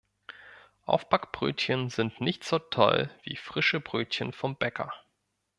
[0.85, 4.91] Aufbackbrötchen sind nicht so toll wie frische Brötchen vom Bäcker.